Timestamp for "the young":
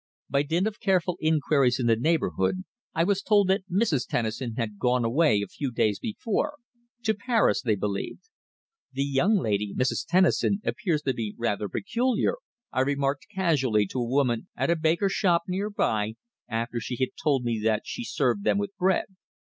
8.93-9.35